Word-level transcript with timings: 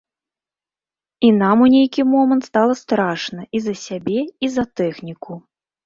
І 1.27 1.31
нам 1.41 1.57
у 1.67 1.67
нейкі 1.75 2.07
момант 2.15 2.43
стала 2.49 2.73
страшна 2.83 3.41
і 3.59 3.65
за 3.69 3.73
сябе, 3.87 4.19
і 4.47 4.55
за 4.59 4.63
тэхніку. 4.81 5.33